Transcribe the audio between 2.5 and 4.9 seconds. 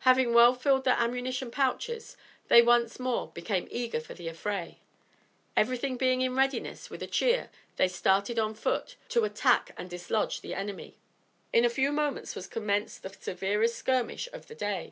once more became eager for the affray.